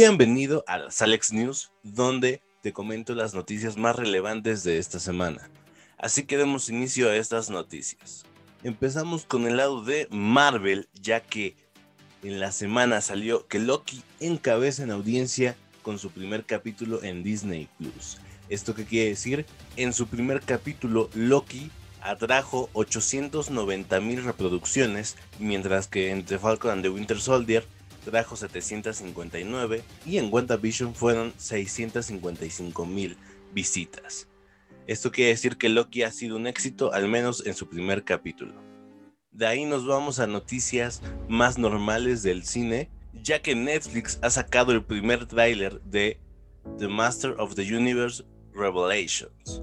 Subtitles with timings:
[0.00, 5.50] Bienvenido a las Alex News, donde te comento las noticias más relevantes de esta semana.
[5.98, 8.24] Así que demos inicio a estas noticias.
[8.62, 11.56] Empezamos con el lado de Marvel, ya que
[12.22, 17.68] en la semana salió que Loki encabeza en audiencia con su primer capítulo en Disney
[17.76, 18.18] Plus.
[18.48, 19.46] ¿Esto qué quiere decir?
[19.74, 26.82] En su primer capítulo, Loki atrajo 890 mil reproducciones, mientras que en The Falcon and
[26.82, 27.66] the Winter Soldier
[28.08, 33.18] trajo 759 y en WandaVision fueron 655 mil
[33.52, 34.26] visitas.
[34.86, 38.54] Esto quiere decir que Loki ha sido un éxito, al menos en su primer capítulo.
[39.30, 44.72] De ahí nos vamos a noticias más normales del cine, ya que Netflix ha sacado
[44.72, 46.18] el primer tráiler de
[46.78, 49.62] The Master of the Universe Revelations.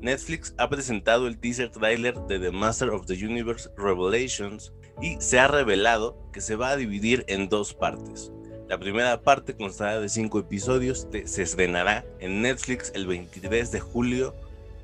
[0.00, 5.38] Netflix ha presentado el teaser trailer de The Master of the Universe Revelations y se
[5.38, 8.32] ha revelado que se va a dividir en dos partes.
[8.68, 14.34] La primera parte constará de cinco episodios, se estrenará en Netflix el 23 de julio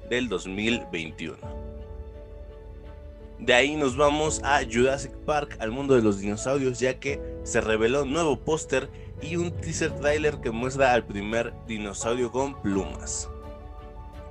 [0.08, 1.36] del 2021.
[3.38, 7.62] De ahí nos vamos a Jurassic Park, al mundo de los dinosaurios, ya que se
[7.62, 8.90] reveló un nuevo póster
[9.22, 13.30] y un teaser trailer que muestra al primer dinosaurio con plumas.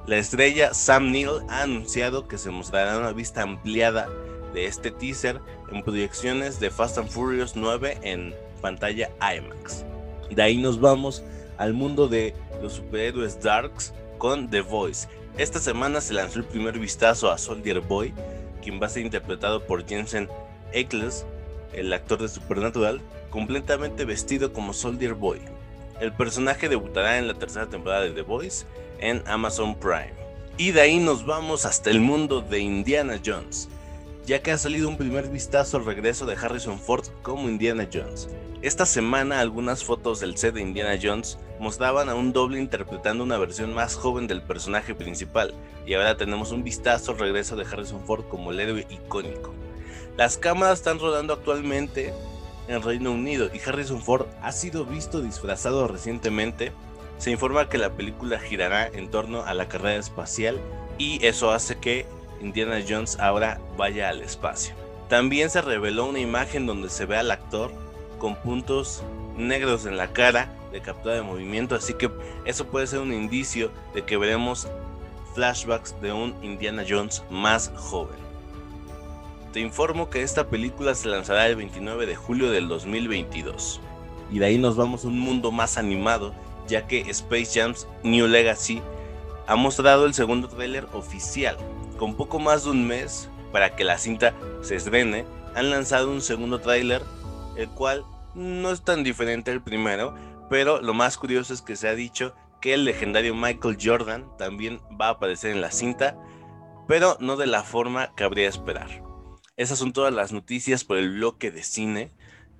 [0.05, 4.09] La estrella Sam Neill ha anunciado que se mostrará una vista ampliada
[4.53, 5.39] de este teaser
[5.71, 9.85] en proyecciones de Fast and Furious 9 en pantalla IMAX.
[10.29, 11.23] De ahí nos vamos
[11.57, 15.07] al mundo de los superhéroes Darks con The Voice,
[15.39, 18.13] esta semana se lanzó el primer vistazo a Soldier Boy,
[18.61, 20.27] quien va a ser interpretado por Jensen
[20.75, 21.25] Ackles,
[21.71, 25.39] el actor de Supernatural, completamente vestido como Soldier Boy.
[26.01, 28.65] El personaje debutará en la tercera temporada de The Voice
[28.99, 30.13] en Amazon Prime.
[30.57, 33.69] Y de ahí nos vamos hasta el mundo de Indiana Jones,
[34.29, 38.29] ya que ha salido un primer vistazo al regreso de Harrison Ford como Indiana Jones.
[38.61, 43.39] Esta semana algunas fotos del set de Indiana Jones mostraban a un doble interpretando una
[43.39, 48.05] versión más joven del personaje principal, y ahora tenemos un vistazo al regreso de Harrison
[48.05, 49.51] Ford como el héroe icónico.
[50.15, 52.13] Las cámaras están rodando actualmente
[52.67, 56.71] en Reino Unido y Harrison Ford ha sido visto disfrazado recientemente.
[57.17, 60.59] Se informa que la película girará en torno a la carrera espacial
[60.99, 62.05] y eso hace que
[62.41, 64.73] Indiana Jones ahora vaya al espacio.
[65.07, 67.71] También se reveló una imagen donde se ve al actor
[68.19, 69.03] con puntos
[69.37, 72.11] negros en la cara de captura de movimiento, así que
[72.45, 74.67] eso puede ser un indicio de que veremos
[75.33, 78.17] flashbacks de un Indiana Jones más joven.
[79.53, 83.81] Te informo que esta película se lanzará el 29 de julio del 2022.
[84.31, 86.35] Y de ahí nos vamos a un mundo más animado,
[86.67, 88.79] ya que Space Jam's New Legacy
[89.49, 91.57] ha mostrado el segundo tráiler oficial.
[91.97, 96.21] Con poco más de un mes para que la cinta se estrene, han lanzado un
[96.21, 97.01] segundo tráiler
[97.57, 98.05] el cual
[98.35, 100.13] no es tan diferente al primero,
[100.51, 104.81] pero lo más curioso es que se ha dicho que el legendario Michael Jordan también
[105.01, 106.15] va a aparecer en la cinta,
[106.87, 109.01] pero no de la forma que habría esperar.
[109.57, 112.11] Esas son todas las noticias por el bloque de cine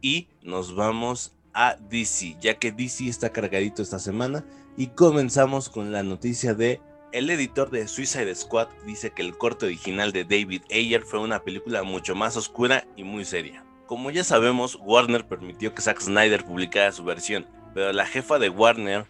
[0.01, 4.45] y nos vamos a DC, ya que DC está cargadito esta semana
[4.77, 9.65] y comenzamos con la noticia de el editor de Suicide Squad dice que el corte
[9.65, 13.65] original de David Ayer fue una película mucho más oscura y muy seria.
[13.87, 18.49] Como ya sabemos, Warner permitió que Zack Snyder publicara su versión, pero la jefa de
[18.49, 19.05] Warner,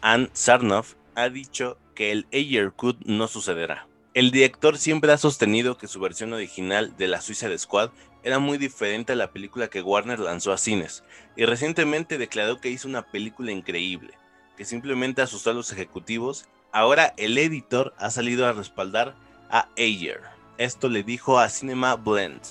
[0.00, 3.86] Ann Sarnoff, ha dicho que el Ayer Cut no sucederá.
[4.12, 7.90] El director siempre ha sostenido que su versión original de la Suicide Squad
[8.26, 11.04] era muy diferente a la película que Warner lanzó a cines,
[11.36, 14.18] y recientemente declaró que hizo una película increíble,
[14.56, 16.48] que simplemente asustó a los ejecutivos.
[16.72, 19.14] Ahora el editor ha salido a respaldar
[19.48, 20.24] a Ayer.
[20.58, 22.42] Esto le dijo a Cinema Blend.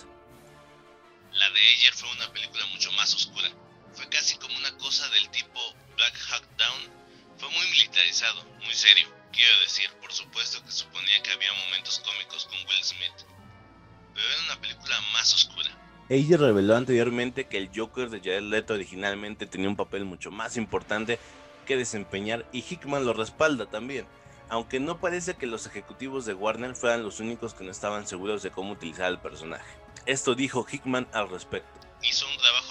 [1.34, 3.50] La de Ayer fue una película mucho más oscura.
[3.96, 5.60] Fue casi como una cosa del tipo
[5.98, 6.90] Black Hawk Down.
[7.38, 9.10] Fue muy militarizado, muy serio.
[9.34, 13.35] Quiero decir, por supuesto que suponía que había momentos cómicos con Will Smith.
[14.16, 15.70] Pero era una película más oscura.
[16.10, 20.58] Ayer reveló anteriormente que el Joker de Jared Leto originalmente tenía un papel mucho más
[20.58, 21.20] importante
[21.66, 24.06] que desempeñar y Hickman lo respalda también,
[24.50, 28.44] aunque no parece que los ejecutivos de Warner fueran los únicos que no estaban seguros
[28.44, 29.66] de cómo utilizar al personaje.
[30.06, 31.80] Esto dijo Hickman al respecto.
[32.04, 32.65] Hizo un trabajo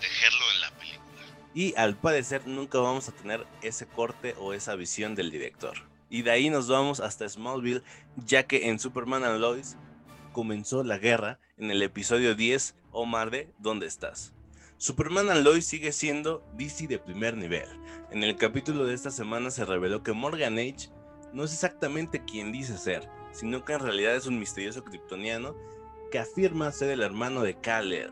[0.00, 1.22] de entretejerlo en la película.
[1.54, 5.74] Y al parecer nunca vamos a tener ese corte o esa visión del director.
[6.08, 7.82] Y de ahí nos vamos hasta Smallville,
[8.16, 9.76] ya que en Superman and Lois
[10.32, 14.32] comenzó la guerra en el episodio 10, Omar de ¿Dónde estás?
[14.78, 17.68] Superman and Lois sigue siendo DC de primer nivel.
[18.10, 20.88] En el capítulo de esta semana se reveló que Morgan Age
[21.32, 25.54] no es exactamente quien dice ser, sino que en realidad es un misterioso kryptoniano
[26.10, 28.10] que afirma ser el hermano de Kal-El.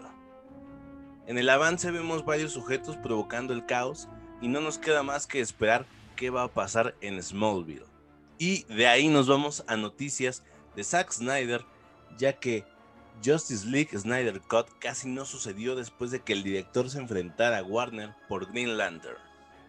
[1.28, 4.08] En el avance vemos varios sujetos provocando el caos
[4.40, 5.84] y no nos queda más que esperar
[6.16, 7.84] qué va a pasar en Smallville.
[8.38, 10.42] Y de ahí nos vamos a noticias
[10.74, 11.66] de Zack Snyder,
[12.16, 12.64] ya que
[13.22, 17.62] Justice League Snyder Cut casi no sucedió después de que el director se enfrentara a
[17.62, 19.18] Warner por Green Lantern.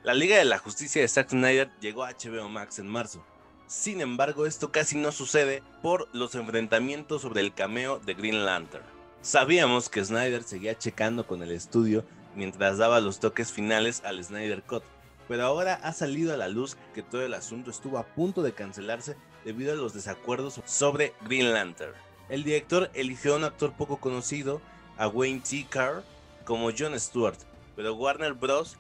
[0.04, 3.22] La Liga de la Justicia de Zack Snyder llegó a HBO Max en marzo.
[3.68, 8.99] Sin embargo, esto casi no sucede por los enfrentamientos sobre el cameo de Green Lantern.
[9.22, 12.06] Sabíamos que Snyder seguía checando con el estudio
[12.36, 14.84] mientras daba los toques finales al Snyder Cut,
[15.28, 18.54] pero ahora ha salido a la luz que todo el asunto estuvo a punto de
[18.54, 21.92] cancelarse debido a los desacuerdos sobre Green Lantern.
[22.30, 24.62] El director eligió a un actor poco conocido,
[24.98, 25.68] a Wayne T.
[25.70, 26.02] Carr,
[26.46, 27.38] como John Stewart,
[27.76, 28.78] pero Warner Bros.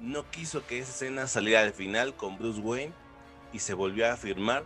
[0.00, 2.92] no quiso que esa escena saliera al final con Bruce Wayne
[3.52, 4.64] y se volvió a firmar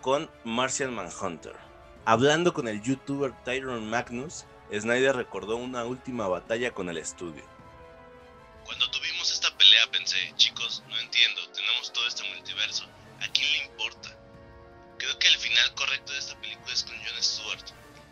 [0.00, 1.56] con Martian Manhunter.
[2.04, 7.44] Hablando con el youtuber Tyrone Magnus, Snyder recordó una última batalla con el estudio.
[8.64, 12.84] Cuando tuvimos esta pelea pensé, chicos, no entiendo, tenemos todo este multiverso,
[13.20, 14.16] ¿a quién le importa?
[14.98, 17.64] Creo que el final correcto de esta película es con Jon Stewart.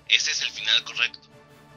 [0.09, 1.29] Ese es el final correcto.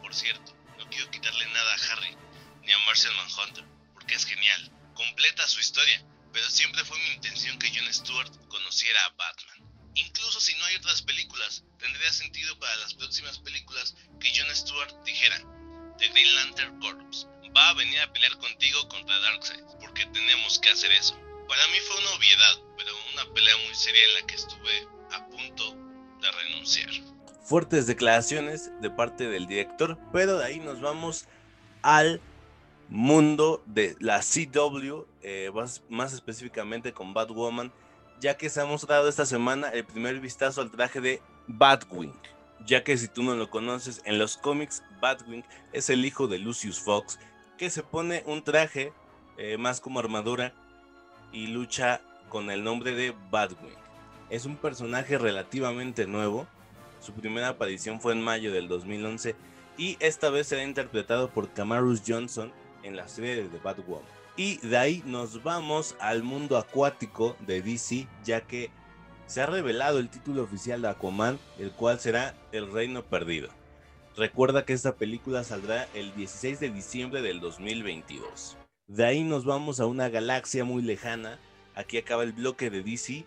[0.02, 2.18] Por cierto, no quiero quitarle nada a Harry
[2.64, 3.64] ni a Marcel Manhunter,
[3.94, 6.04] porque es genial, completa su historia,
[6.34, 9.73] pero siempre fue mi intención que Jon Stewart conociera a Batman.
[9.96, 14.94] Incluso si no hay otras películas, tendría sentido para las próximas películas que Jon Stewart
[15.04, 15.38] dijera,
[16.00, 20.70] The Green Lantern Corps va a venir a pelear contigo contra Darkseid, porque tenemos que
[20.70, 21.16] hacer eso.
[21.48, 25.28] Para mí fue una obviedad, pero una pelea muy seria en la que estuve a
[25.28, 25.76] punto
[26.22, 26.90] de renunciar.
[27.44, 31.26] Fuertes declaraciones de parte del director, pero de ahí nos vamos
[31.82, 32.22] al
[32.90, 37.72] mundo de la CW, eh, más, más específicamente con Batwoman,
[38.24, 42.14] ya que se ha mostrado esta semana el primer vistazo al traje de Batwing.
[42.66, 45.44] Ya que si tú no lo conoces, en los cómics Batwing
[45.74, 47.20] es el hijo de Lucius Fox,
[47.58, 48.94] que se pone un traje
[49.38, 50.54] eh, más como armadura
[51.34, 52.00] y lucha
[52.30, 53.76] con el nombre de Batwing.
[54.30, 56.48] Es un personaje relativamente nuevo.
[57.02, 59.36] Su primera aparición fue en mayo del 2011
[59.78, 62.54] y esta vez será interpretado por Camarus Johnson
[62.84, 64.23] en la serie de Batwoman.
[64.36, 68.72] Y de ahí nos vamos al mundo acuático de DC, ya que
[69.28, 73.50] se ha revelado el título oficial de Aquaman, el cual será El Reino Perdido.
[74.16, 78.58] Recuerda que esta película saldrá el 16 de diciembre del 2022.
[78.88, 81.40] De ahí nos vamos a una galaxia muy lejana.
[81.76, 83.26] Aquí acaba el bloque de DC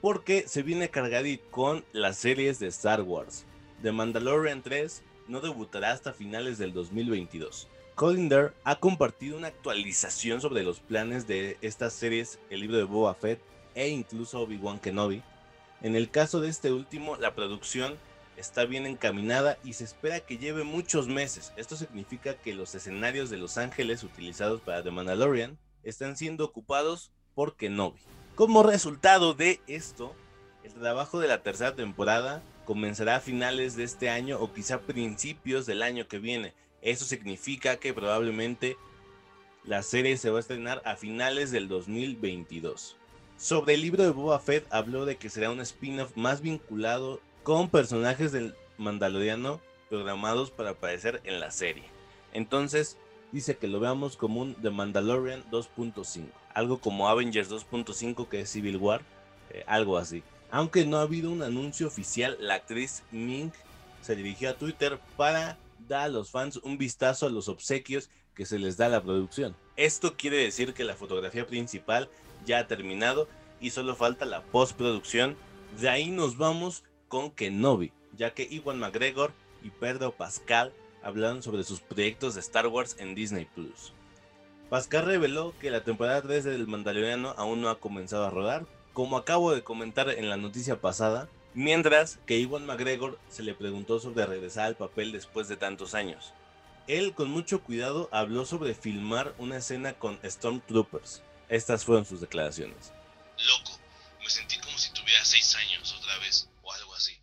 [0.00, 3.44] porque se viene cargadito con las series de Star Wars.
[3.82, 7.68] The Mandalorian 3 no debutará hasta finales del 2022.
[7.94, 13.14] Colinder ha compartido una actualización sobre los planes de estas series, el libro de Boba
[13.14, 13.40] Fett
[13.76, 15.22] e incluso Obi-Wan Kenobi.
[15.80, 17.96] En el caso de este último, la producción
[18.36, 21.52] está bien encaminada y se espera que lleve muchos meses.
[21.56, 27.12] Esto significa que los escenarios de Los Ángeles utilizados para The Mandalorian están siendo ocupados
[27.36, 28.00] por Kenobi.
[28.34, 30.16] Como resultado de esto,
[30.64, 35.64] el trabajo de la tercera temporada comenzará a finales de este año o quizá principios
[35.64, 36.54] del año que viene.
[36.84, 38.76] Eso significa que probablemente
[39.64, 42.96] la serie se va a estrenar a finales del 2022.
[43.38, 47.70] Sobre el libro de Boba Fett habló de que será un spin-off más vinculado con
[47.70, 51.84] personajes del Mandaloriano programados para aparecer en la serie.
[52.34, 52.98] Entonces,
[53.32, 58.50] dice que lo veamos como un The Mandalorian 2.5, algo como Avengers 2.5 que es
[58.50, 59.00] Civil War,
[59.50, 60.22] eh, algo así.
[60.50, 63.52] Aunque no ha habido un anuncio oficial, la actriz Ming
[64.02, 65.56] se dirigió a Twitter para
[65.86, 69.02] da a los fans un vistazo a los obsequios que se les da a la
[69.02, 69.56] producción.
[69.76, 72.08] Esto quiere decir que la fotografía principal
[72.44, 73.28] ya ha terminado
[73.60, 75.36] y solo falta la postproducción.
[75.80, 80.72] De ahí nos vamos con Kenobi, ya que Iwan McGregor y Pedro Pascal
[81.02, 83.92] hablaron sobre sus proyectos de Star Wars en Disney Plus.
[84.70, 89.16] Pascal reveló que la temporada 3 del Mandaloriano aún no ha comenzado a rodar, como
[89.16, 94.26] acabo de comentar en la noticia pasada, Mientras que Iwan McGregor se le preguntó sobre
[94.26, 96.32] regresar al papel después de tantos años.
[96.88, 101.22] Él con mucho cuidado habló sobre filmar una escena con Stormtroopers.
[101.48, 102.92] Estas fueron sus declaraciones.
[103.38, 103.78] Loco,
[104.20, 107.16] me sentí como si tuviera seis años otra vez, o algo así.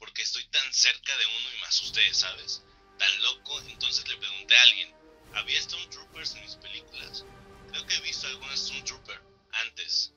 [0.00, 2.64] Porque estoy tan cerca de uno y me asusté, ¿sabes?
[2.98, 4.94] Tan loco, entonces le pregunté a alguien,
[5.34, 7.24] ¿había Stormtroopers en mis películas?
[7.70, 8.26] Creo que he visto
[8.56, 9.20] Stormtrooper
[9.52, 10.15] antes.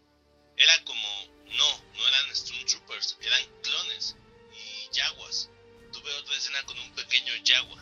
[0.59, 1.07] Era como,
[1.57, 4.17] no, no eran Stormtroopers, eran clones
[4.53, 5.49] y yaguas.
[5.91, 7.81] Tuve otra escena con un pequeño yagua.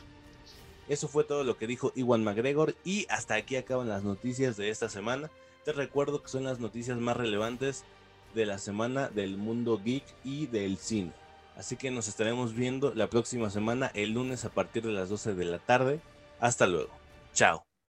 [0.88, 4.70] Eso fue todo lo que dijo Iwan McGregor y hasta aquí acaban las noticias de
[4.70, 5.30] esta semana.
[5.66, 7.84] Te recuerdo que son las noticias más relevantes
[8.34, 11.12] de la semana del mundo geek y del cine.
[11.58, 15.34] Así que nos estaremos viendo la próxima semana, el lunes a partir de las 12
[15.34, 16.00] de la tarde.
[16.40, 16.92] Hasta luego.
[17.34, 17.67] Chao.